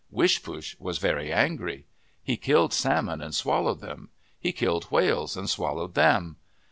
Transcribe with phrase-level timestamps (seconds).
[0.09, 1.85] Wishpoosh was very angry.
[2.23, 4.09] He killed salmon and swallowed them.
[4.39, 6.37] He killed whales and swal lowed them.